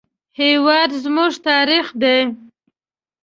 هېواد 0.41 0.89
زموږ 1.03 1.33
تاریخ 1.49 1.85
دی 2.01 2.19